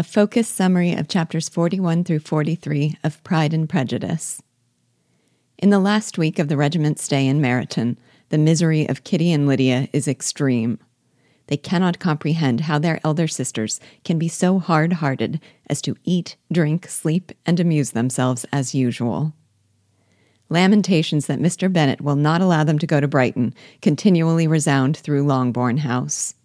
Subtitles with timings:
[0.00, 4.42] A focused summary of chapters 41 through 43 of Pride and Prejudice.
[5.58, 7.98] In the last week of the regiment's stay in Meryton,
[8.30, 10.78] the misery of Kitty and Lydia is extreme.
[11.48, 16.36] They cannot comprehend how their elder sisters can be so hard hearted as to eat,
[16.50, 19.34] drink, sleep, and amuse themselves as usual.
[20.48, 21.70] Lamentations that Mr.
[21.70, 26.36] Bennet will not allow them to go to Brighton continually resound through Longbourn House.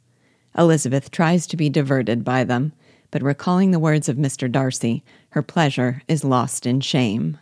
[0.57, 2.73] Elizabeth tries to be diverted by them,
[3.15, 4.51] but recalling the words of Mr.
[4.51, 7.37] Darcy, her pleasure is lost in shame.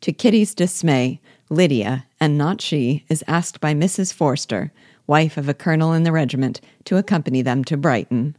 [0.00, 1.20] To Kitty's dismay,
[1.50, 4.14] Lydia, and not she, is asked by Mrs.
[4.14, 4.72] Forster,
[5.06, 8.34] wife of a colonel in the regiment, to accompany them to Brighton.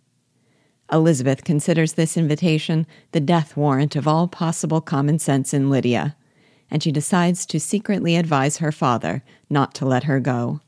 [0.91, 6.15] Elizabeth considers this invitation the death warrant of all possible common sense in Lydia
[6.71, 10.61] and she decides to secretly advise her father not to let her go.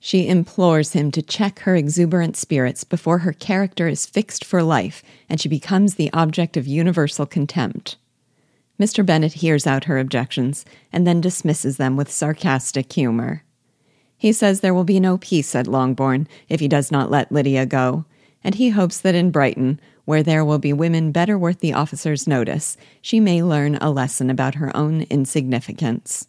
[0.00, 5.02] She implores him to check her exuberant spirits before her character is fixed for life
[5.28, 7.96] and she becomes the object of universal contempt.
[8.78, 9.04] Mr.
[9.04, 13.42] Bennet hears out her objections and then dismisses them with sarcastic humor.
[14.16, 17.66] He says there will be no peace at Longbourn if he does not let Lydia
[17.66, 18.04] go,
[18.44, 22.26] and he hopes that in Brighton, where there will be women better worth the officer's
[22.26, 26.28] notice, she may learn a lesson about her own insignificance.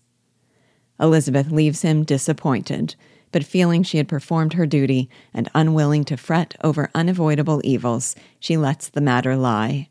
[0.99, 2.95] Elizabeth leaves him disappointed,
[3.31, 8.57] but feeling she had performed her duty and unwilling to fret over unavoidable evils, she
[8.57, 9.89] lets the matter lie.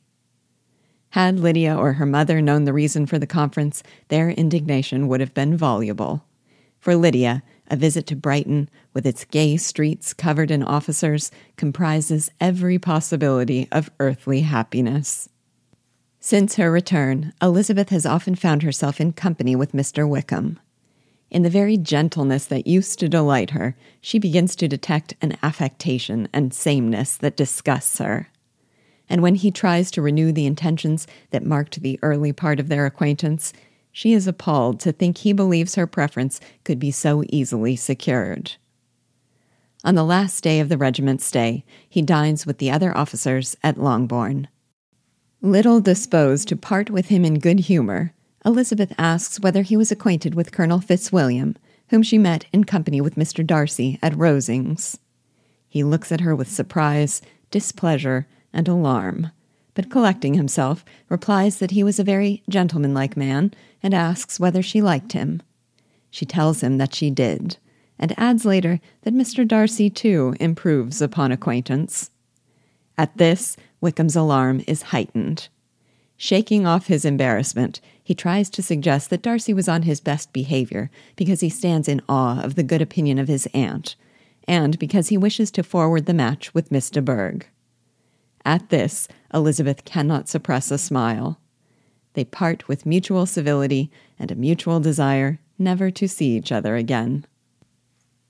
[1.10, 5.34] Had Lydia or her mother known the reason for the conference, their indignation would have
[5.34, 6.24] been voluble.
[6.78, 12.78] For Lydia, a visit to Brighton, with its gay streets covered in officers, comprises every
[12.78, 15.28] possibility of earthly happiness.
[16.20, 20.08] Since her return, Elizabeth has often found herself in company with Mr.
[20.08, 20.58] Wickham.
[21.30, 26.28] In the very gentleness that used to delight her, she begins to detect an affectation
[26.32, 28.28] and sameness that disgusts her.
[29.10, 32.86] And when he tries to renew the intentions that marked the early part of their
[32.86, 33.52] acquaintance,
[33.92, 38.52] she is appalled to think he believes her preference could be so easily secured.
[39.84, 43.78] On the last day of the regiment's stay, he dines with the other officers at
[43.78, 44.48] Longbourn.
[45.40, 48.12] Little disposed to part with him in good humor,
[48.48, 51.54] Elizabeth asks whether he was acquainted with Colonel Fitzwilliam,
[51.90, 53.46] whom she met in company with Mr.
[53.46, 54.98] Darcy at Rosings.
[55.68, 59.30] He looks at her with surprise, displeasure, and alarm
[59.78, 64.82] but collecting himself, replies that he was a very gentlemanlike man and asks whether she
[64.82, 65.40] liked him.
[66.10, 67.58] She tells him that she did,
[67.96, 69.46] and adds later that Mr.
[69.46, 72.10] Darcy, too, improves upon acquaintance.
[72.98, 75.46] At this, Wickham's alarm is heightened.
[76.16, 80.90] Shaking off his embarrassment, he tries to suggest that Darcy was on his best behavior
[81.14, 83.96] because he stands in awe of the good opinion of his aunt,
[84.44, 87.46] and because he wishes to forward the match with Miss de Bourgh.
[88.46, 91.38] At this, Elizabeth cannot suppress a smile.
[92.14, 97.26] They part with mutual civility and a mutual desire never to see each other again.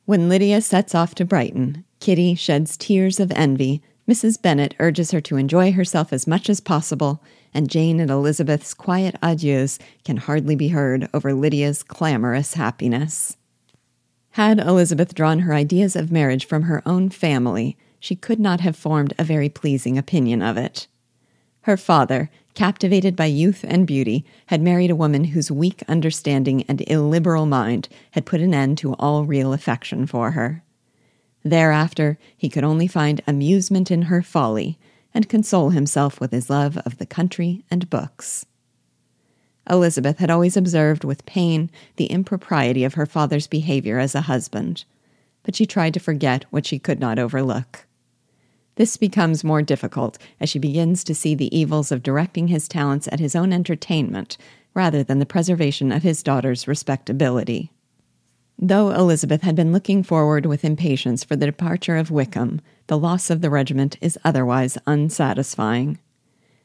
[0.07, 3.81] When Lydia sets off to Brighton, Kitty sheds tears of envy.
[4.09, 4.43] Mrs.
[4.43, 7.23] Bennet urges her to enjoy herself as much as possible,
[7.53, 13.37] and Jane and Elizabeth's quiet adieus can hardly be heard over Lydia's clamorous happiness.
[14.33, 18.77] Had Elizabeth drawn her ideas of marriage from her own family, she could not have
[18.77, 20.87] formed a very pleasing opinion of it.
[21.63, 26.83] Her father, captivated by youth and beauty, had married a woman whose weak understanding and
[26.89, 30.63] illiberal mind had put an end to all real affection for her.
[31.45, 34.79] Thereafter, he could only find amusement in her folly
[35.15, 38.47] and console himself with his love of the country and books.
[39.69, 44.85] Elizabeth had always observed with pain the impropriety of her father's behavior as a husband,
[45.43, 47.87] but she tried to forget what she could not overlook.
[48.77, 53.09] This becomes more difficult as she begins to see the evils of directing his talents
[53.11, 54.39] at his own entertainment
[54.73, 57.73] rather than the preservation of his daughter's respectability.
[58.59, 63.31] Though Elizabeth had been looking forward with impatience for the departure of Wickham, the loss
[63.31, 65.99] of the regiment is otherwise unsatisfying.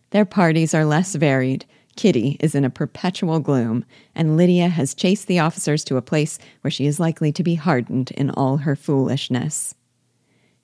[0.10, 3.86] Their parties are less varied, Kitty is in a perpetual gloom,
[4.16, 7.56] and Lydia has chased the officers to a place where she is likely to be
[7.56, 9.76] hardened in all her foolishness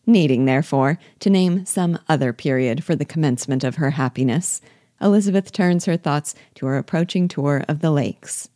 [0.10, 4.62] needing, therefore, to name some other period for the commencement of her happiness,
[5.00, 8.50] Elizabeth turns her thoughts to her approaching tour of the lakes.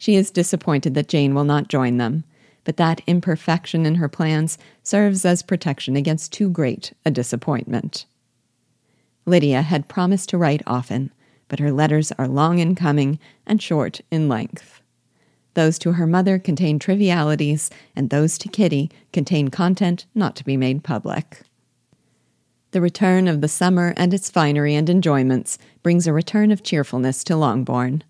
[0.00, 2.24] She is disappointed that Jane will not join them,
[2.64, 8.06] but that imperfection in her plans serves as protection against too great a disappointment.
[9.26, 11.12] Lydia had promised to write often,
[11.48, 14.80] but her letters are long in coming and short in length.
[15.52, 20.56] Those to her mother contain trivialities, and those to Kitty contain content not to be
[20.56, 21.42] made public.
[22.70, 27.22] The return of the summer and its finery and enjoyments brings a return of cheerfulness
[27.24, 28.02] to Longbourn.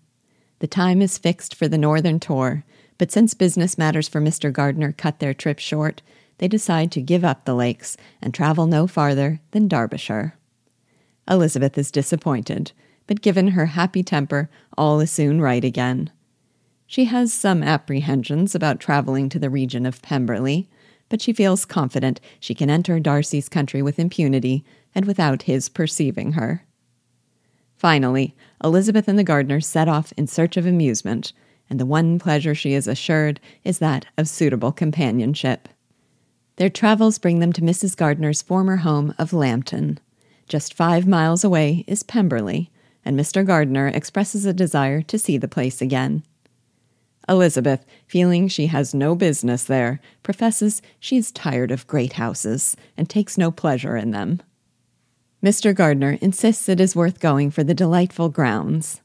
[0.61, 2.63] The time is fixed for the northern tour,
[2.99, 4.53] but since business matters for Mr.
[4.53, 6.03] Gardiner cut their trip short,
[6.37, 10.35] they decide to give up the lakes and travel no farther than Derbyshire.
[11.27, 12.73] Elizabeth is disappointed,
[13.07, 16.11] but given her happy temper, all is soon right again.
[16.85, 20.69] She has some apprehensions about traveling to the region of Pemberley,
[21.09, 24.63] but she feels confident she can enter Darcy's country with impunity
[24.93, 26.67] and without his perceiving her.
[27.81, 31.33] Finally, Elizabeth and the Gardiners set off in search of amusement,
[31.67, 35.67] and the one pleasure she is assured is that of suitable companionship.
[36.57, 37.97] Their travels bring them to Mrs.
[37.97, 39.99] Gardiner's former home of Lambton.
[40.47, 42.69] Just five miles away is Pemberley,
[43.03, 43.43] and Mr.
[43.43, 46.21] Gardiner expresses a desire to see the place again.
[47.27, 53.09] Elizabeth, feeling she has no business there, professes she is tired of great houses and
[53.09, 54.39] takes no pleasure in them.
[55.43, 55.73] Mr.
[55.73, 59.01] Gardiner insists it is worth going for the delightful grounds.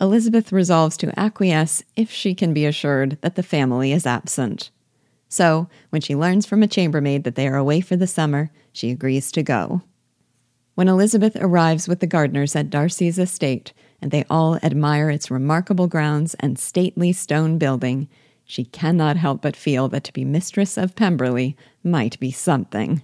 [0.00, 4.70] Elizabeth resolves to acquiesce if she can be assured that the family is absent.
[5.28, 8.90] So, when she learns from a chambermaid that they are away for the summer, she
[8.90, 9.82] agrees to go.
[10.76, 15.88] When Elizabeth arrives with the Gardiners at Darcy's estate, and they all admire its remarkable
[15.88, 18.08] grounds and stately stone building,
[18.44, 23.02] she cannot help but feel that to be mistress of Pemberley might be something.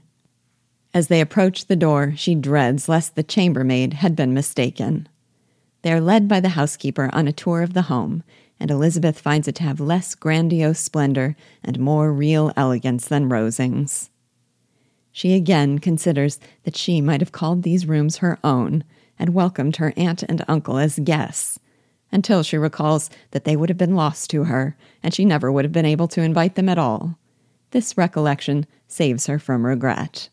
[0.95, 5.09] As they approach the door, she dreads lest the chambermaid had been mistaken.
[5.83, 8.23] They are led by the housekeeper on a tour of the home,
[8.61, 11.35] and Elizabeth finds it to have less grandiose splendor
[11.65, 14.11] and more real elegance than Rosings.
[15.11, 18.85] She again considers that she might have called these rooms her own
[19.19, 21.59] and welcomed her aunt and uncle as guests,
[22.11, 25.65] until she recalls that they would have been lost to her, and she never would
[25.65, 27.19] have been able to invite them at all.
[27.71, 30.29] This recollection saves her from regret.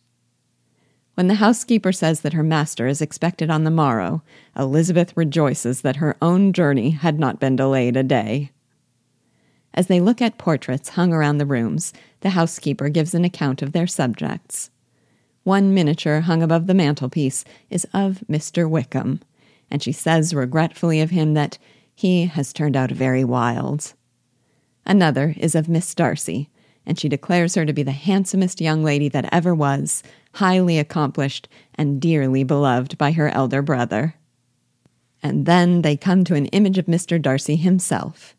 [1.20, 4.24] When the housekeeper says that her master is expected on the morrow,
[4.56, 8.52] Elizabeth rejoices that her own journey had not been delayed a day.
[9.74, 13.74] As they look at portraits hung around the rooms, the housekeeper gives an account of
[13.74, 14.70] their subjects.
[15.44, 18.70] One miniature hung above the mantelpiece is of Mr.
[18.70, 19.20] Wickham,
[19.70, 21.58] and she says regretfully of him that
[21.94, 23.94] he has turned out very wild.
[24.86, 26.50] Another is of Miss Darcy,
[26.90, 30.02] and she declares her to be the handsomest young lady that ever was,
[30.34, 34.16] highly accomplished, and dearly beloved by her elder brother.
[35.22, 37.22] And then they come to an image of Mr.
[37.22, 38.36] Darcy himself.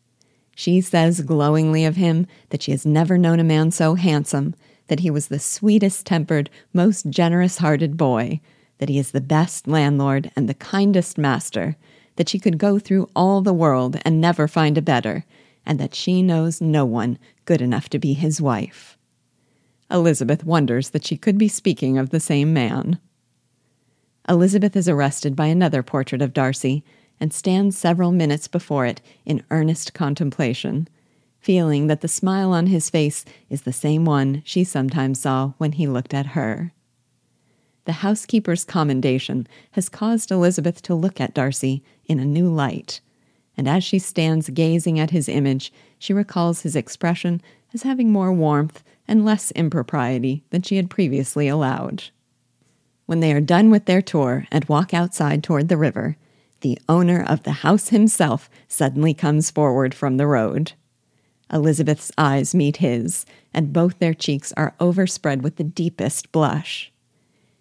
[0.53, 4.53] She says glowingly of him that she has never known a man so handsome,
[4.87, 8.41] that he was the sweetest tempered, most generous hearted boy,
[8.79, 11.77] that he is the best landlord and the kindest master,
[12.17, 15.23] that she could go through all the world and never find a better,
[15.65, 18.97] and that she knows no one good enough to be his wife.
[19.89, 22.99] Elizabeth wonders that she could be speaking of the same man.
[24.29, 26.83] Elizabeth is arrested by another portrait of Darcy
[27.19, 30.87] and stands several minutes before it in earnest contemplation
[31.41, 35.73] feeling that the smile on his face is the same one she sometimes saw when
[35.73, 36.71] he looked at her.
[37.85, 43.01] The housekeeper's commendation has caused Elizabeth to look at Darcy in a new light,
[43.57, 47.41] and as she stands gazing at his image, she recalls his expression
[47.73, 52.03] as having more warmth and less impropriety than she had previously allowed.
[53.05, 56.15] When they are done with their tour and walk outside toward the river,
[56.61, 60.73] the owner of the house himself suddenly comes forward from the road.
[61.51, 66.91] Elizabeth's eyes meet his, and both their cheeks are overspread with the deepest blush.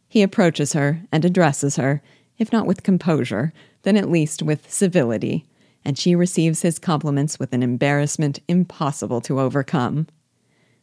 [0.07, 2.03] He approaches her and addresses her,
[2.39, 5.45] if not with composure, then at least with civility,
[5.85, 10.07] and she receives his compliments with an embarrassment impossible to overcome.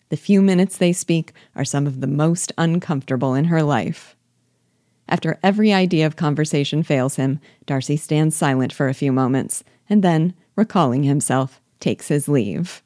[0.10, 4.16] The few minutes they speak are some of the most uncomfortable in her life.
[5.10, 10.04] After every idea of conversation fails him, Darcy stands silent for a few moments, and
[10.04, 12.82] then, recalling himself, takes his leave.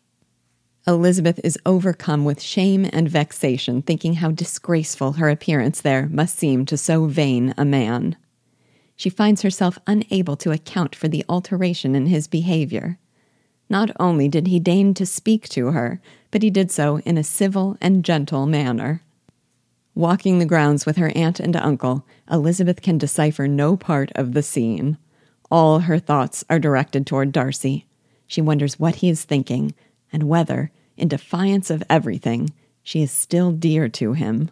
[0.88, 6.66] Elizabeth is overcome with shame and vexation, thinking how disgraceful her appearance there must seem
[6.66, 8.18] to so vain a man.
[9.02, 13.00] She finds herself unable to account for the alteration in his behavior.
[13.68, 17.24] Not only did he deign to speak to her, but he did so in a
[17.24, 19.02] civil and gentle manner.
[19.96, 24.44] Walking the grounds with her aunt and uncle, Elizabeth can decipher no part of the
[24.44, 25.00] scene.
[25.50, 27.88] All her thoughts are directed toward Darcy.
[28.28, 29.74] She wonders what he is thinking,
[30.14, 32.52] and whether, in defiance of everything,
[32.84, 34.52] she is still dear to him.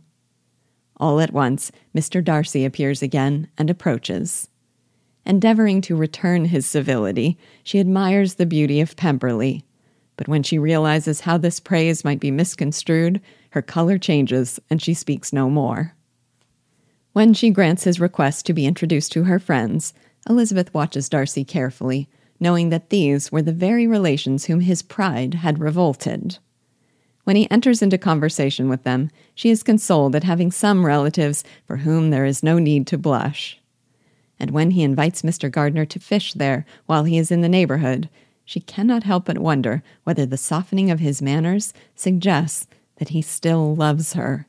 [1.00, 2.24] All at once, Mr.
[2.24, 4.50] Darcy appears again and approaches.
[5.26, 9.64] Endeavoring to return his civility, she admires the beauty of Pemberley.
[10.18, 14.94] But when she realizes how this praise might be misconstrued, her color changes and she
[14.94, 15.96] speaks no more.
[17.14, 19.94] When she grants his request to be introduced to her friends,
[20.30, 25.60] Elizabeth watches Darcy carefully, knowing that these were the very relations whom his pride had
[25.60, 26.38] revolted.
[27.30, 31.78] When he enters into conversation with them, she is consoled at having some relatives for
[31.78, 33.62] whom there is no need to blush.
[34.40, 35.52] And when he invites Mr.
[35.52, 38.10] Gardiner to fish there while he is in the neighborhood,
[38.46, 43.76] she cannot help but wonder whether the softening of his manners suggests that he still
[43.76, 44.48] loves her.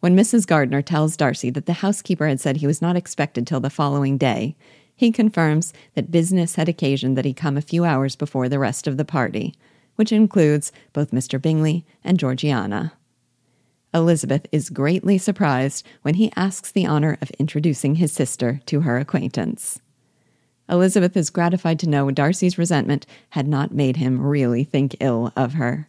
[0.00, 0.46] When Mrs.
[0.46, 4.18] Gardiner tells Darcy that the housekeeper had said he was not expected till the following
[4.18, 4.56] day,
[4.94, 8.86] he confirms that business had occasioned that he come a few hours before the rest
[8.86, 9.54] of the party,
[9.96, 11.40] which includes both Mr.
[11.40, 12.92] Bingley and Georgiana.
[13.92, 18.98] Elizabeth is greatly surprised when he asks the honor of introducing his sister to her
[18.98, 19.80] acquaintance.
[20.68, 25.54] Elizabeth is gratified to know Darcy's resentment had not made him really think ill of
[25.54, 25.88] her.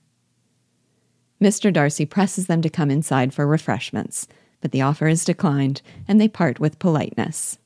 [1.42, 1.72] Mr.
[1.72, 4.28] Darcy presses them to come inside for refreshments,
[4.62, 7.58] but the offer is declined, and they part with politeness.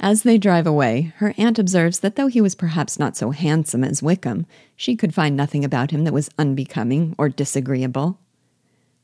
[0.00, 3.82] As they drive away, her aunt observes that though he was perhaps not so handsome
[3.82, 8.18] as Wickham, she could find nothing about him that was unbecoming or disagreeable.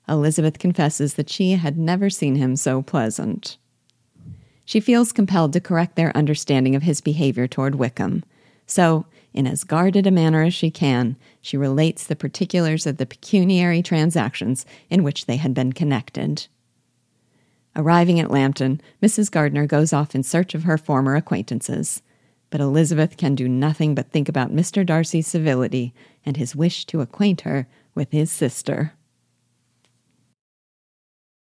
[0.09, 3.57] Elizabeth confesses that she had never seen him so pleasant.
[4.65, 8.25] She feels compelled to correct their understanding of his behavior toward Wickham.
[8.67, 13.07] So, in as guarded a manner as she can, she relates the particulars of the
[13.07, 16.47] pecuniary transactions in which they had been connected.
[17.77, 19.31] Arriving at Lambton, Mrs.
[19.31, 22.03] Gardiner goes off in search of her former acquaintances.
[22.51, 24.87] But Elizabeth can do nothing but think about Mr.
[24.87, 25.93] Darcy's civility
[26.25, 28.93] and his wish to acquaint her with his sister.